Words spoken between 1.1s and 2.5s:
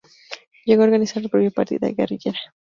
su propia partida guerrillera.